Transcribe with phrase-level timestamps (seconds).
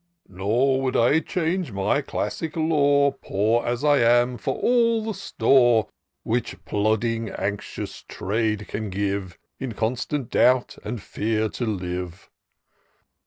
[0.29, 3.13] Nor would I change my Classic lore.
[3.13, 5.89] Poor as I am, for all the store
[6.23, 9.37] Which plodding anxious trade can give.
[9.59, 12.31] In constant doubt and fear to live.